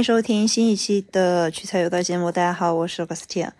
[0.00, 2.32] 迎收听新一期的取材有道节目。
[2.32, 3.50] 大家好，我是 Agustin。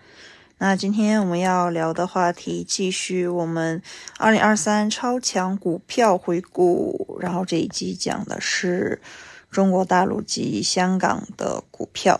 [0.56, 3.82] 那今天我们要聊的话题，继续我们
[4.16, 7.18] 二零二三超强股票回顾。
[7.20, 9.02] 然后这一集讲的是
[9.50, 12.18] 中国大陆及香港的股票。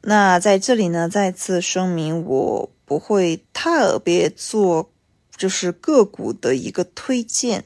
[0.00, 4.90] 那在这里呢，再次声明，我不会特别做
[5.36, 7.62] 就是个股的一个推荐，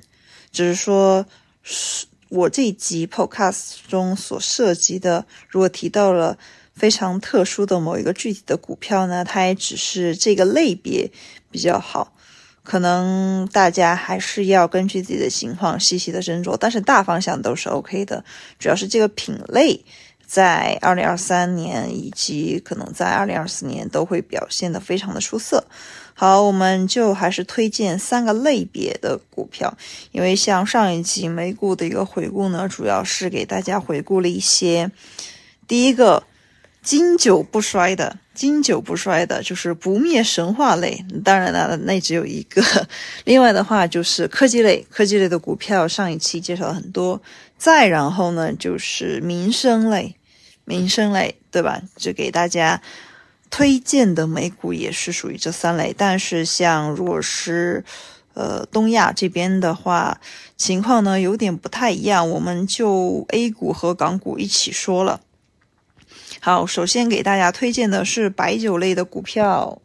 [0.52, 1.24] 只是说
[1.62, 2.04] 是。
[2.28, 6.36] 我这一集 Podcast 中所涉及的，如果提到了
[6.74, 11.10] 非常特殊的某一个具体的股票呢，它也只是这个类别
[11.50, 12.12] 比较好，
[12.64, 18.24] 可能大家还是要根据自己的情况细细的斟酌，但是大方向都是 OK 的，
[18.58, 19.84] 主要是这个品类
[20.26, 25.64] 在二零二三年以及可能在二零二四年都会表现的非常的出色。
[26.18, 29.76] 好，我们就还是推荐三个类别的股票，
[30.12, 34.90] 因为像上一期美股的一个回顾呢，主要是给大家回顾了一些
[35.68, 36.24] 第一个
[36.82, 41.04] 经久不衰的、经久不衰的，就是不灭神话类。
[41.22, 42.62] 当然了，那只有一个。
[43.24, 47.20] 另外的话就是科技类，科技类的股票上一期介绍了很多。
[47.58, 50.16] 再然后呢，就是民生类，
[50.64, 51.82] 民生类，对吧？
[51.98, 52.80] 就给大家。
[53.50, 57.84] 推荐的美股也是属于这三类，但是像如果是
[58.34, 60.20] 呃东亚这边的话，
[60.56, 65.20] 情况呢有点不太一样，我们就 A 股和港股一起说了。
[66.40, 69.80] 好，首先给大家推荐的是白酒类的股票，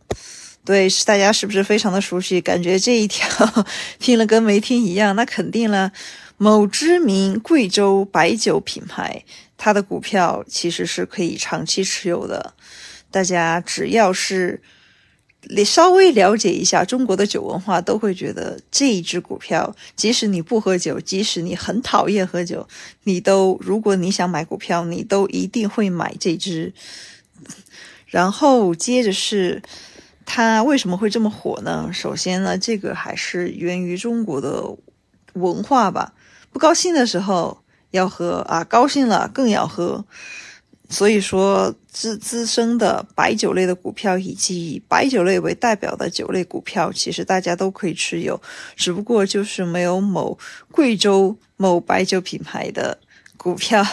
[0.66, 2.42] 对，是大家是不是非常的熟悉？
[2.42, 3.66] 感觉这一条
[4.00, 5.92] 听了跟没听一样，那肯定了，
[6.38, 9.24] 某知名贵州白酒品牌，
[9.58, 12.54] 它的股票其实是可以长期持有的。
[13.12, 14.62] 大家只要是
[15.50, 22.68] 你稍微了解一下中国的酒文化，都会觉得这一只股票，即使你不喝酒，即使你很讨厌喝酒，
[23.04, 26.74] 你都如果你想买股票，你都一定会买这只。
[28.06, 29.62] 然后接着是
[30.26, 31.90] 它为什么会这么火呢？
[31.92, 34.64] 首先呢，这个还是源于中国的
[35.34, 36.14] 文化吧。
[36.52, 40.06] 不高兴的时候要喝啊，高兴了更要喝。
[40.92, 48.40] 所以说，资资深的白酒类的股票以及以白酒类为代表的酒类股票，其实大家都可以持有，
[48.76, 50.38] 只不过就是没有某
[50.70, 52.98] 贵州某白酒品牌的
[53.38, 53.88] 股票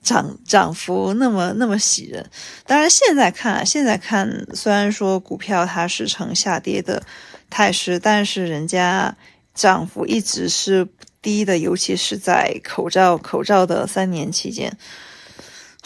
[0.00, 2.24] 涨涨幅那么那么喜人。
[2.64, 7.02] 当然，现在看，现在看，虽然说股票它是呈下跌的
[7.50, 9.16] 态势，但是人家
[9.54, 10.86] 涨幅一直是
[11.20, 14.78] 低的，尤其是在口罩口罩的三年期间。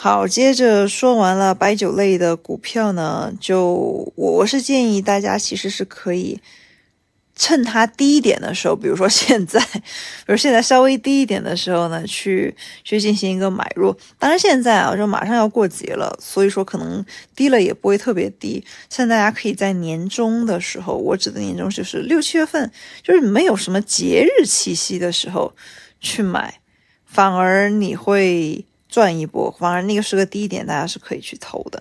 [0.01, 6.39] 好，接着说完了白酒类的股票呢，就我我是建议大家其实是可以
[7.35, 12.55] 趁它低一点的时候，比如说现在，比如现在稍微低一点的时候呢，去
[12.85, 13.93] 去进行一个买入。
[14.17, 17.05] 当然现在啊，就马上要过节了，所以说可能
[17.35, 18.63] 低了也不会特别低。
[18.89, 22.71] 现在大家可以在年终的时候，我指的年终就是六七月份，
[23.03, 25.53] 就是没有什么节日气息的时候
[25.99, 26.61] 去买，
[27.05, 28.63] 反而你会。
[28.89, 31.79] 赚一波，反而那个是个低点，大家是可以去投的。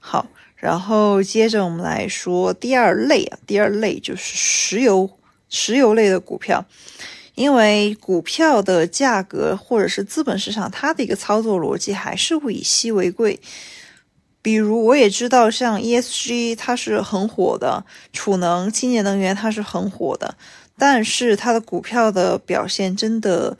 [0.00, 5.08] 好，然后接着我们来说第二类啊，第二类就是石油
[5.48, 6.64] 石油类的股票，
[7.36, 13.38] 因为股票的价格或者是资本市场它的一个操作逻辑还是会以稀为贵。
[14.42, 20.34] 比如我也知道，像 ESG 它是很火的，储能、清洁能源它是很火的，
[20.76, 23.56] 但是它的股票的表现真的。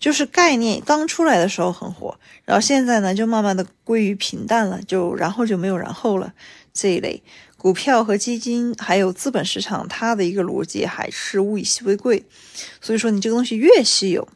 [0.00, 6.32] 就是概念刚出来的时候很火，然后现在呢就慢慢的归于平淡了，就然后就没有然后了。
[6.72, 7.22] 这一类
[7.56, 12.24] 股票和基金还有资本市场，它的一个逻辑还是物以稀为贵，
[12.80, 14.26] 所以说你这个东西越稀有，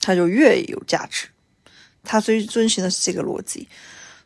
[0.00, 1.28] 它就越有价值。
[2.02, 3.68] 它遵遵循的是这个逻辑，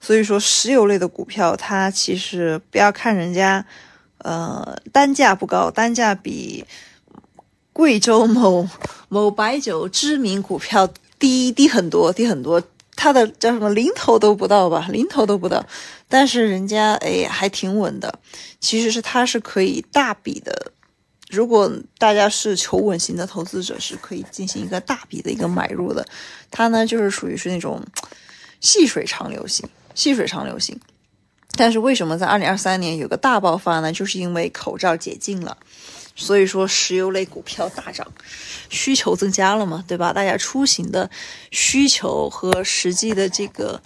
[0.00, 3.66] 所以说石油类的股票，它其实不要看人家，
[4.19, 6.65] 呃，单价不高，单价比。
[7.77, 8.67] 贵州某
[9.11, 10.89] 某白酒知名股票
[11.19, 12.63] 低低很多，低很多，
[12.97, 15.63] 它的叫什么零头都不到吧，零头都不到，
[16.09, 18.19] 但是人家哎还挺稳的。
[18.61, 20.73] 其实是它是可以大笔的，
[21.28, 26.07] 如果大家是求稳型的投资者，是可以进行一个大笔的一个买入的。
[26.51, 27.84] 它呢就是属于是那种
[28.63, 30.81] 细水长流型，细水长流型。
[31.59, 33.93] 但是为什么在二零二三年有个大爆发呢？
[33.93, 35.59] 就是因为口罩解禁了。
[36.16, 38.07] 所以说，石油类股票大涨，
[38.71, 40.15] 需求增加了嘛，对吧？
[40.15, 41.10] 大家出行的
[41.51, 43.80] 需求和实际的这个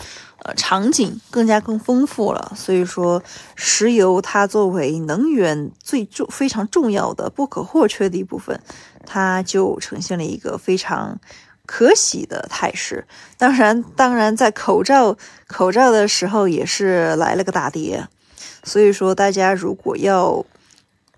[0.44, 2.52] 呃场景更加更丰富了。
[2.56, 3.20] 所以说，
[3.56, 8.62] 石油它作为能源最重非常重要的不可或缺的一部分，
[9.04, 11.20] 它就呈现了一个非常
[11.66, 13.04] 可喜的态势。
[13.36, 15.16] 当然，当然在口罩
[15.48, 18.06] 口罩的时候也是来了个大跌。
[18.62, 20.44] 所以说，大家如果要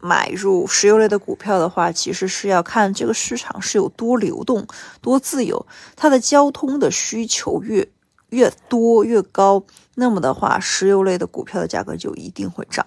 [0.02, 4.66] 买入石油类的股票的话，其实是要看这个市场是有多流动、
[5.00, 5.64] 多自由，
[5.94, 7.88] 它的交通的需求越
[8.30, 9.62] 越多越高，
[9.94, 12.84] 那么的话，石油类的股票的价格就一定会涨。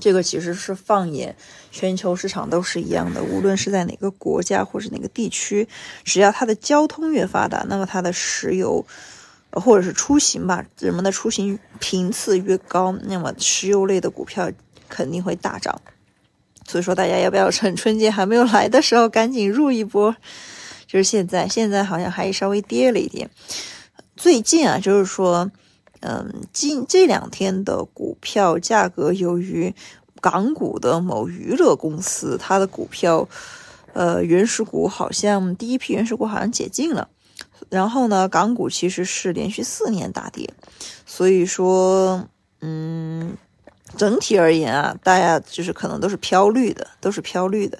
[0.00, 1.36] 这个其实是放眼
[1.70, 5.68] 全球市场都是一样的，无论是在哪个国家或者哪个地区，
[6.02, 8.84] 只要它的交通越发达，那么它的石油
[9.52, 14.50] 或者是出行吧，人们的出行频次越高，那么石油类的股票
[14.88, 15.80] 肯定会大涨。
[16.66, 20.14] 所以说，大家要不要趁春节还没有来的时候赶紧入一波？
[20.86, 23.28] 就是现在，现在好像还稍微跌了一点。
[24.16, 25.50] 最近啊，就是说。
[26.00, 29.74] 嗯，近这两天的股票价格，由于
[30.20, 33.26] 港股的某娱乐公司，它的股票，
[33.94, 37.08] 呃，原始股好像第一批原始股好像解禁了，
[37.70, 40.48] 然后呢，港股其实是连续四年大跌，
[41.06, 42.28] 所以说，
[42.60, 43.34] 嗯，
[43.96, 47.78] 整体而言啊，大家就是可能都是飘绿的，都是飘绿的。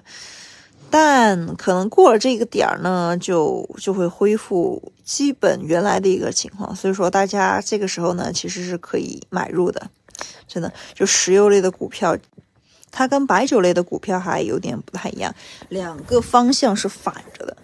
[0.88, 9.90] 但可能过了这个点儿呢，就就会恢复基本原来的一个情况，所以说大家这个时候呢，其实是可以买入的。
[10.46, 12.16] 真的，就石油类的股票，
[12.92, 15.34] 它跟白酒类的股票还有点不太一样，
[15.68, 17.56] 两个方向是反着的，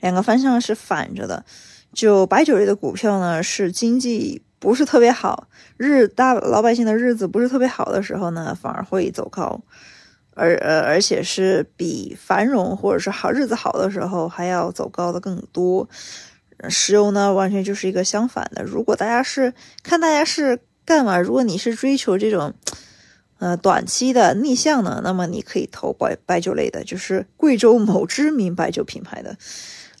[0.00, 1.44] 两个方向是反着的。
[1.92, 9.60] 就白酒类的股票呢，是经济不是特别好，日大老百姓的日子不是特别好的时候呢，反而会走高。
[10.34, 15.88] 而呃，而且是比繁荣或者是好日子好的时候还要走高的更多。
[16.68, 18.62] 石油呢，完全就是一个相反的。
[18.62, 22.54] 如果大家是看大家是干嘛，如果你是追求这种
[23.40, 29.36] 呃短期的逆向的，那么你可以投白白酒类的，就是贵州某知名白酒品牌的。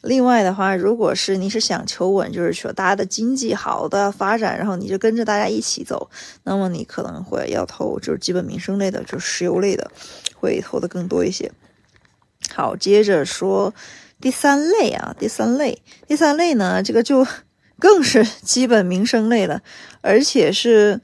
[0.02, 6.10] 另外的话，如果是你是想求稳，就是说大家的经济好的发展，然后你就跟着大家一起走，
[6.42, 9.88] 那么你可能会要投就是基本民生类的，就是石油类的，
[10.34, 11.52] 会投的更多一些。
[12.52, 13.72] 好，接着说
[14.20, 17.24] 第三类啊，第三类，第三类呢，这个就
[17.78, 19.62] 更是基本民生类了，
[20.00, 21.00] 而且是，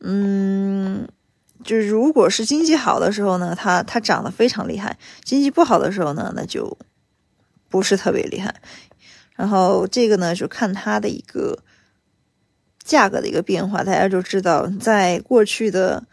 [0.00, 1.06] 嗯，
[1.62, 6.76] 就如果是经济好的时候呢，它它涨得非常厉害；经济不好的时候呢，那就。
[7.74, 8.54] 不是特别厉害，
[9.34, 11.58] 然后这个呢，就看它的一个
[12.84, 16.04] 价格的一个变化，大家就知道，在过去的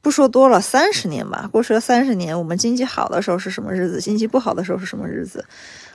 [0.00, 5.44] 不说多了三十年吧，过去了三十年，我们经济好的时候是什么日子，经济不好的时候是什么日子？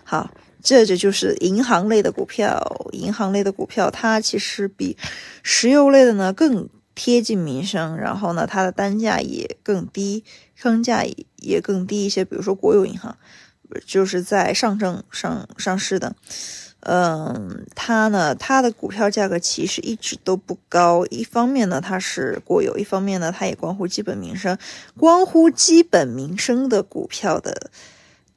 [0.04, 0.30] 好，
[0.62, 2.62] 这这就是银行类的股票，
[2.92, 4.96] 银行类的股票，它其实比
[5.42, 10.24] 石油类的呢更贴近民生，然后呢，它的单价也更低，
[10.62, 11.04] 坑价
[11.38, 13.18] 也更低一些，比如说国有银行。
[13.86, 16.16] 就是在上证上上市的，
[16.82, 21.06] 嗯，它呢，它的股票价格其实一直都不高。
[21.08, 24.58] 一方面呢，它是国有；一方面呢，它也关乎基本民生。
[24.98, 27.72] 关乎基本民生的股票的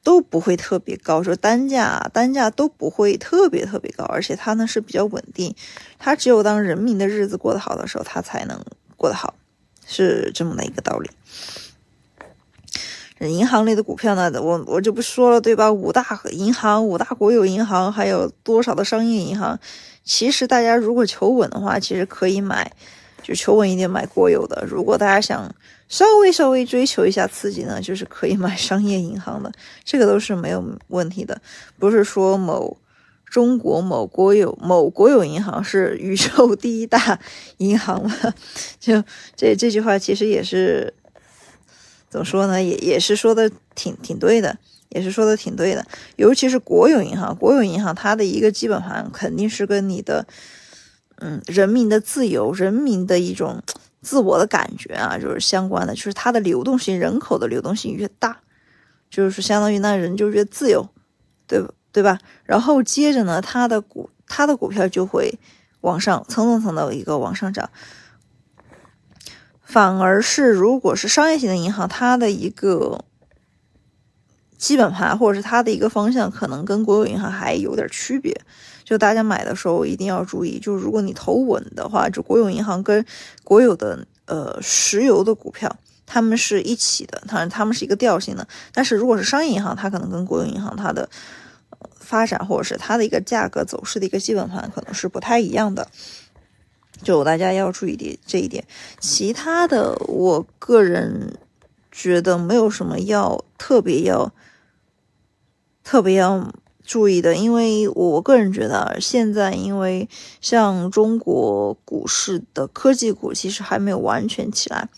[0.02, 5.54] 都不会特别高，说单价单价都不会特别特别高，而且它呢是比较稳定。
[5.98, 8.64] 它只有当人民的日子过得好的时候，它才能
[8.96, 9.34] 过得好，
[9.86, 11.10] 是这么的一个道理。
[13.20, 15.72] 银行类的股票呢，我我就不说了，对吧？
[15.72, 19.58] 五大银行、五大国有银行，还有多少的商业银行？
[20.05, 22.70] 其实大家如果求稳的话，其实可以买，
[23.22, 24.65] 就求稳一点买国有的。
[24.65, 25.53] 如果大家想
[25.89, 29.51] 稍微稍微追求一下刺激呢，就是可以买商业银行的，
[29.84, 31.41] 这个都是没有问题的。
[31.79, 32.77] 不是说某
[33.27, 37.19] 中国某国有某国有银行是宇宙 第一大
[37.56, 38.15] 银行吗？
[38.79, 39.03] 就
[39.34, 40.94] 这这句话其实也是。
[42.10, 42.62] 怎么说呢？
[42.62, 44.56] 也也是说的挺挺对的，
[44.88, 45.86] 也是说的挺对的。
[46.17, 50.27] 尤其是国有银行，国有银行它的一个基本盘肯定是跟你的，
[51.20, 53.62] 嗯，人民的自由、人民的一种
[54.00, 55.94] 自我的感觉啊，就是相关的。
[55.94, 58.41] 就是它的流动性，人口的流动性越大，
[59.10, 60.88] 就是相当于那人就越自由，
[61.46, 61.62] 对
[61.93, 62.19] 对吧？
[62.44, 65.38] 然后接着呢，它的股，它的股票就会
[65.82, 67.69] 往上蹭蹭蹭的一个往上涨。
[69.69, 73.05] 反而是，如果是商业型的银行，它的一个
[74.56, 78.34] 基本盘或者是它的一个方向，可能跟国有银行还有点区别。
[78.82, 83.05] 就大家买的时候一定要注意，就是如果你投稳的话，就国有银行跟
[83.44, 88.48] 国有的呃石油的股票，他们是一起的，当然他们是一个调性的。
[88.72, 91.06] 但是如果是商业银行，它可能跟国有银行它的
[92.01, 95.87] 发展或者是它的一个价格走势的一个基本盘可能是不太一样的。
[97.02, 98.64] 就大家要注意点这一点，
[99.00, 101.38] 其他的我个人
[101.90, 104.32] 觉得没有什么要特别要
[105.82, 106.52] 特别要
[106.84, 110.08] 注意的，因为我个人觉得现在因为
[110.40, 114.88] 像中国股市的科技股其实还没有完全起来，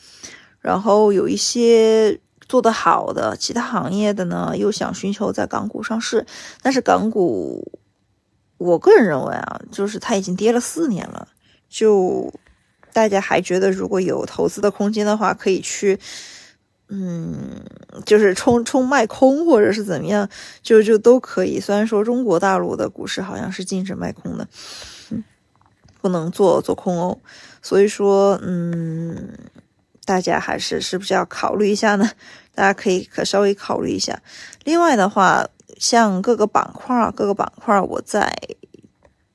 [0.61, 6.26] 然后有一些做得好的其他行业的呢，又想寻求在港股上市，
[6.62, 7.78] 但是港股，
[8.59, 11.28] 我个人认为啊，就是它已经跌了四年了，
[11.71, 12.31] 就
[12.93, 15.99] 大家还觉得如果有投资的空间的话，可以去。
[16.93, 17.62] 嗯，
[18.05, 20.29] 就是冲冲卖空或者是怎么样，
[20.61, 21.61] 就就都可以。
[21.61, 24.49] 虽然说中国大陆的股市好像是禁止卖空的，
[26.00, 27.17] 不能做做空哦。
[27.62, 29.39] 所以说，嗯，
[30.05, 32.11] 大家还是是不是要考虑一下呢？
[32.57, 34.21] 大家可以可稍微考虑一下。
[34.65, 35.47] 另外的话，
[35.79, 38.37] 像各个板块，各个板块，我在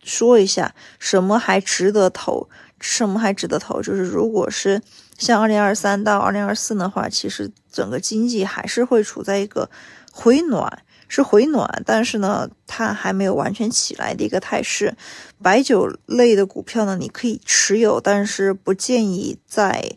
[0.06, 2.48] 说一下，什么还值得投，
[2.80, 4.82] 什么还值得投，就是如果是。
[5.18, 9.70] 像二零二三到二零二四的话，其实整个经济还是会处在一个
[10.12, 14.94] 回暖，是回暖，但是呢，它还没有完全起来的一个态势。
[15.42, 19.96] 白酒类的股票呢，你可以持有，但是不建议再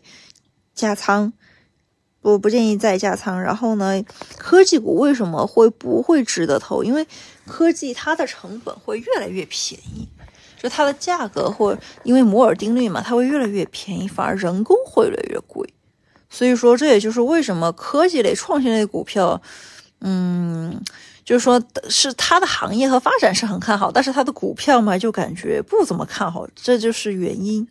[0.73, 1.33] 加仓，
[2.21, 3.41] 不不建议再加仓。
[3.41, 4.03] 然后呢，
[4.37, 6.83] 科技股为什么会不会值得投？
[6.83, 7.05] 因为
[7.45, 10.07] 科技它的成本会越来越便宜。
[10.61, 15.73] 就它的价格或因为摩尔定律嘛，它会越来越便宜，反而人工会越来越贵。
[16.29, 19.41] 所以说，这也就是为什么科技类、创新类股票，
[20.01, 20.79] 嗯，
[21.23, 27.65] 就是说是它的行业和发展是很看好，但是它的股票嘛，就感觉不怎么看好，这就是原因，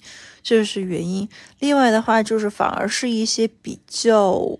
[0.48, 1.28] 这是原因。
[1.58, 4.58] 另外的话，就是反而是一些比较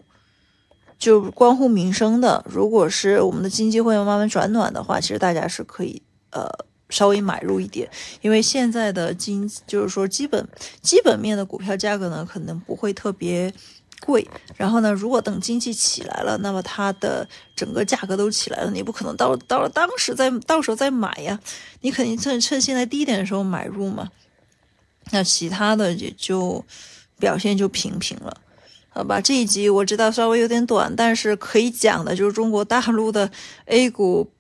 [0.98, 6.46] 就关乎民生的，如果是我们的经济会慢慢转暖的话，其实大家是可以呃。
[6.90, 7.86] 稍微买入一点，
[8.22, 10.48] 因为现在的经就是说基本
[10.80, 13.52] 基本面的股票价格呢，可能不会特别
[14.06, 14.26] 贵。
[14.56, 21.38] 然后呢，如果等经济起来了，那么它的整个价格都起来了，你不可能到到了当时再到时候再买呀，
[21.82, 24.08] 你肯定趁趁现在低点的时候买入嘛。
[25.10, 26.64] 那其他的也就
[27.18, 28.36] 表现就平平了，
[28.88, 29.20] 好吧？
[29.20, 33.30] 这一集我知道稍微有点短，但是可以讲的就是中国大陆的
[33.66, 34.30] A 股。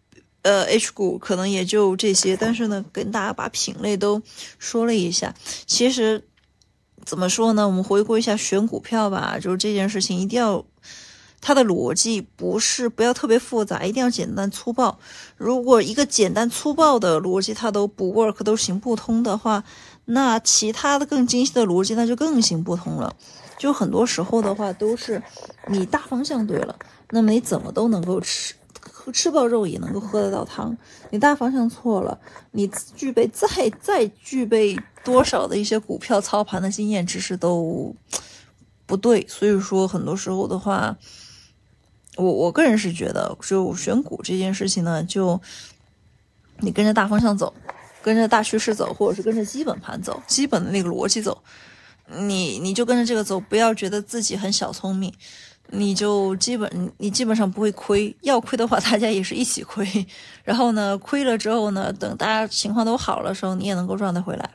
[0.42, 4.22] 呃，H 股可能也就这些，但是呢，跟大家把品类都
[4.58, 5.34] 说了一下。
[5.66, 6.24] 其实
[7.04, 7.66] 怎么说呢？
[7.66, 10.64] 我们回顾一下选股票吧，就是这件事情一定要
[11.40, 14.98] 它的逻辑不是不要特别复杂，一定要简单粗暴。
[15.36, 19.64] 如果一个简单粗暴的逻辑它都不 work 都行不通的话，
[20.08, 23.14] 那其他的更精细的逻辑那就更行不通了。
[23.56, 25.22] 就很多时候的话，都是
[25.68, 26.78] 你大方向对了，
[27.10, 28.54] 那么你怎么都能够吃。
[29.10, 30.76] 吃到肉也能够喝得到汤，
[31.08, 32.18] 你大方向错了，
[32.50, 33.48] 你具备再
[33.80, 37.94] 再具备多少的一些股票操盘的经验知识都
[38.84, 40.94] 不对，所以说很多时候的话，
[42.16, 45.40] 我我个人是觉得，就选股这件事情呢，就
[46.58, 47.54] 你跟着大方向走，
[48.02, 51.42] 跟着大趋势走，或者是跟着基本盘走，基本的那个逻辑走，
[52.08, 55.12] 你你就跟着这个走，不要觉得自己很小聪明。
[55.70, 59.86] 你就基本你基本上不会亏，要亏的话大家也是一起亏。
[60.42, 64.48] 然后呢，亏了之后呢，等大家情况都好了时候，你也能够赚得回来。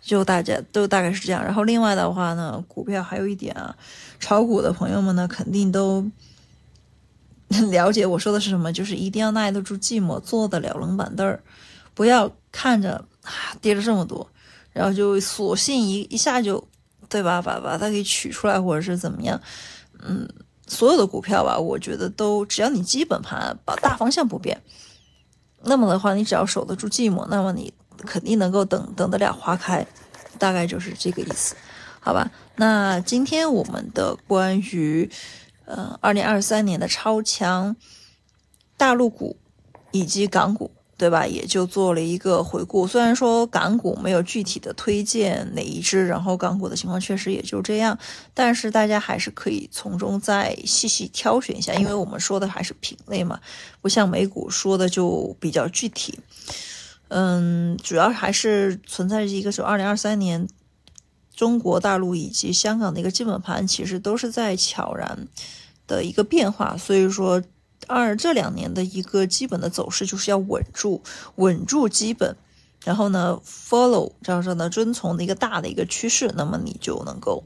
[0.00, 1.44] 就大家都大概是这样。
[1.44, 3.76] 然后另外的话呢，股票还有一点啊，
[4.18, 6.10] 炒股的朋友们呢肯定都
[7.70, 11.42] 了解我说的是什么，就是一定要耐得住寂寞，坐得了冷板凳儿，
[12.00, 14.26] 不要看着啊跌了这么多，
[14.72, 16.66] 然后就索性一一下就
[17.10, 19.38] 对吧，把把它给取出来，或者是怎么样。
[19.98, 20.26] 嗯，
[20.66, 24.62] 所有的股票吧，我觉得都只要你基本盘把大方向不变，
[25.64, 29.86] 那么的话，你只要守得住寂寞，那么你肯定能够等等得了花开，
[30.38, 31.54] 大概就是这个意思，
[32.00, 32.30] 好吧？
[32.56, 35.10] 那今天我们的关于
[35.66, 37.76] 呃二零二三年的超强
[38.78, 39.36] 大陆股
[39.90, 40.70] 以及港股。
[41.00, 41.26] 对吧？
[41.26, 42.86] 也就做了一个回顾。
[42.86, 47.98] 虽然说港股没有具体的推荐哪一只，然后港股的情况确实也就这样，
[48.34, 53.40] 但是大家还是可以从中再细细挑选一下，因为我们说的还是品类嘛，
[53.80, 56.18] 不像美股说的就比较具体。
[57.08, 60.46] 嗯，主要还是存在着一个，就二零二三年
[61.34, 65.26] 中国大陆以及香港的一个基本盘，其实都是在悄然
[65.86, 67.42] 的一个变化，所以说。
[67.90, 71.02] 二这两年的一个基本的走势就是要稳住，
[71.34, 72.36] 稳住基本，
[72.84, 77.42] 然后呢，follow 这样说呢，遵从的一个大的一个趋势，那么你就能够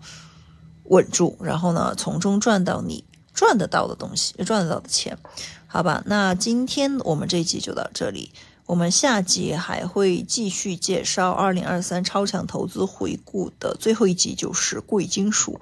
[0.85, 5.19] 稳住，然后呢，从中赚到你赚得到的东西，赚得到的钱，
[5.67, 6.03] 好吧？
[6.07, 8.31] 那今天我们这一集就到这里，
[8.67, 15.61] 我们下集还会继续介绍二零二三超强投资回顾的最后一集，就是贵金属。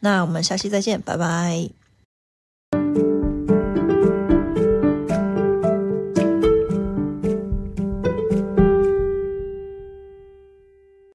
[0.00, 1.79] 那我们下期再见，拜拜。